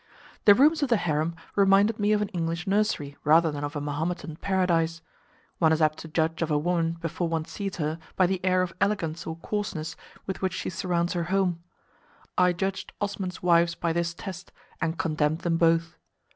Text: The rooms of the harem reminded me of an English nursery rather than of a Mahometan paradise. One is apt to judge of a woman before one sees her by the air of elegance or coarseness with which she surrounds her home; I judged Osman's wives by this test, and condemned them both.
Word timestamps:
The 0.45 0.55
rooms 0.55 0.81
of 0.81 0.89
the 0.89 0.97
harem 0.97 1.35
reminded 1.55 1.99
me 1.99 2.11
of 2.11 2.23
an 2.23 2.29
English 2.29 2.65
nursery 2.65 3.17
rather 3.23 3.51
than 3.51 3.63
of 3.63 3.75
a 3.75 3.79
Mahometan 3.79 4.35
paradise. 4.37 5.03
One 5.59 5.71
is 5.71 5.79
apt 5.79 5.99
to 5.99 6.07
judge 6.07 6.41
of 6.41 6.49
a 6.49 6.57
woman 6.57 6.93
before 6.93 7.29
one 7.29 7.45
sees 7.45 7.75
her 7.75 7.99
by 8.15 8.25
the 8.25 8.43
air 8.43 8.63
of 8.63 8.73
elegance 8.81 9.27
or 9.27 9.35
coarseness 9.35 9.95
with 10.25 10.41
which 10.41 10.53
she 10.53 10.71
surrounds 10.71 11.13
her 11.13 11.25
home; 11.25 11.61
I 12.35 12.51
judged 12.51 12.93
Osman's 12.99 13.43
wives 13.43 13.75
by 13.75 13.93
this 13.93 14.15
test, 14.15 14.51
and 14.81 14.97
condemned 14.97 15.41
them 15.41 15.57
both. 15.57 15.95